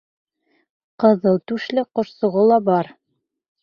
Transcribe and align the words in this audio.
Ҡыҙыл 1.05 1.39
түшле 1.53 1.87
ҡошсоғо 1.99 2.51
ла 2.53 2.63
бар. 2.73 2.95